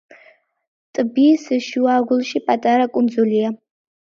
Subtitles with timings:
[0.99, 3.55] ტბის შუაგულში პატარა კუნძულია.